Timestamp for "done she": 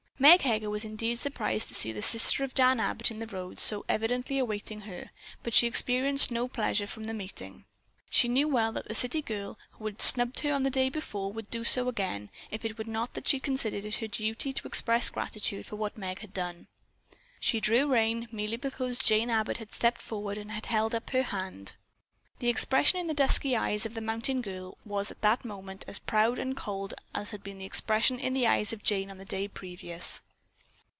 16.35-17.59